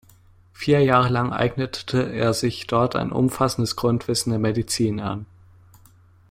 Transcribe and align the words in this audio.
Vier 0.51 0.81
Jahre 0.83 1.09
lang 1.09 1.31
eignete 1.31 2.11
er 2.11 2.33
sich 2.33 2.65
dort 2.65 2.95
ein 2.95 3.11
umfassendes 3.11 3.75
Grundwissen 3.75 4.31
der 4.31 4.39
Medizin 4.39 4.99
an. 4.99 5.27